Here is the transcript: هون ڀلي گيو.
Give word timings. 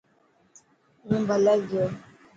هون 1.05 1.19
ڀلي 1.29 1.55
گيو. 1.69 1.85